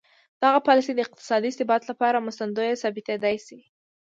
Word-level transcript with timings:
دغه 0.43 0.59
پالیسي 0.67 0.91
د 0.95 0.99
اقتصادي 1.05 1.51
ثبات 1.57 1.83
لپاره 1.91 2.23
مرستندویه 2.25 2.79
ثابتېدای 2.81 3.35
شي. 3.45 3.59